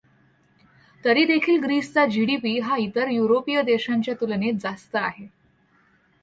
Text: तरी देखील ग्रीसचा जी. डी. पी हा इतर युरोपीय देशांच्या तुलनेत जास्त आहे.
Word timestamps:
तरी 1.05 1.25
देखील 1.25 1.59
ग्रीसचा 1.63 2.05
जी. 2.05 2.25
डी. 2.25 2.37
पी 2.37 2.57
हा 2.59 2.77
इतर 2.77 3.07
युरोपीय 3.07 3.61
देशांच्या 3.61 4.13
तुलनेत 4.21 4.53
जास्त 4.53 4.95
आहे. 4.95 5.27